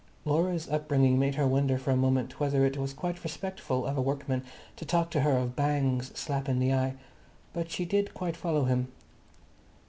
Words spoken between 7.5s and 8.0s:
But she